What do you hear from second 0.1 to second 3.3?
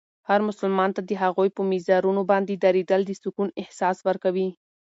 هر مسلمان ته د هغوی په مزارونو باندې درېدل د